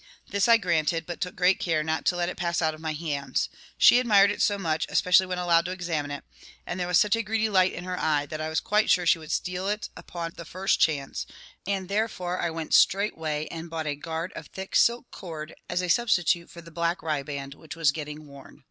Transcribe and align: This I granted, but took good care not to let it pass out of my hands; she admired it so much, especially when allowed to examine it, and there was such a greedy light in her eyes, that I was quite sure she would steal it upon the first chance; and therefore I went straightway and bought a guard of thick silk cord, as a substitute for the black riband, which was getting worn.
This 0.27 0.47
I 0.47 0.57
granted, 0.57 1.05
but 1.05 1.21
took 1.21 1.35
good 1.35 1.59
care 1.59 1.83
not 1.83 2.07
to 2.07 2.15
let 2.15 2.27
it 2.27 2.35
pass 2.35 2.59
out 2.59 2.73
of 2.73 2.81
my 2.81 2.93
hands; 2.93 3.49
she 3.77 3.99
admired 3.99 4.31
it 4.31 4.41
so 4.41 4.57
much, 4.57 4.87
especially 4.89 5.27
when 5.27 5.37
allowed 5.37 5.65
to 5.65 5.71
examine 5.71 6.09
it, 6.09 6.23
and 6.65 6.79
there 6.79 6.87
was 6.87 6.97
such 6.99 7.15
a 7.15 7.21
greedy 7.21 7.49
light 7.49 7.71
in 7.71 7.83
her 7.83 7.99
eyes, 7.99 8.29
that 8.29 8.41
I 8.41 8.49
was 8.49 8.59
quite 8.59 8.89
sure 8.89 9.05
she 9.05 9.19
would 9.19 9.31
steal 9.31 9.67
it 9.67 9.89
upon 9.95 10.31
the 10.37 10.43
first 10.43 10.79
chance; 10.79 11.27
and 11.67 11.87
therefore 11.87 12.41
I 12.41 12.49
went 12.49 12.73
straightway 12.73 13.47
and 13.51 13.69
bought 13.69 13.85
a 13.85 13.95
guard 13.95 14.33
of 14.35 14.47
thick 14.47 14.75
silk 14.75 15.05
cord, 15.11 15.53
as 15.69 15.83
a 15.83 15.87
substitute 15.87 16.49
for 16.49 16.61
the 16.63 16.71
black 16.71 17.03
riband, 17.03 17.53
which 17.53 17.75
was 17.75 17.91
getting 17.91 18.25
worn. 18.25 18.59